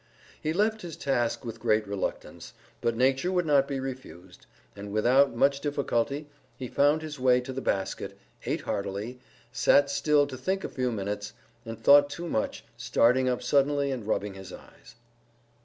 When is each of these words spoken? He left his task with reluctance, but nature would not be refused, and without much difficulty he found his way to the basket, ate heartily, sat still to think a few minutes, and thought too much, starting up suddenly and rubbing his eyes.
He 0.41 0.51
left 0.51 0.81
his 0.81 0.97
task 0.97 1.45
with 1.45 1.63
reluctance, 1.63 2.55
but 2.81 2.95
nature 2.97 3.31
would 3.31 3.45
not 3.45 3.67
be 3.67 3.79
refused, 3.79 4.47
and 4.75 4.91
without 4.91 5.35
much 5.35 5.59
difficulty 5.61 6.25
he 6.57 6.67
found 6.67 7.03
his 7.03 7.19
way 7.19 7.39
to 7.41 7.53
the 7.53 7.61
basket, 7.61 8.17
ate 8.47 8.61
heartily, 8.61 9.19
sat 9.51 9.91
still 9.91 10.25
to 10.25 10.37
think 10.37 10.63
a 10.63 10.69
few 10.69 10.91
minutes, 10.91 11.33
and 11.67 11.77
thought 11.79 12.09
too 12.09 12.27
much, 12.27 12.65
starting 12.75 13.29
up 13.29 13.43
suddenly 13.43 13.91
and 13.91 14.07
rubbing 14.07 14.33
his 14.33 14.51
eyes. 14.51 14.95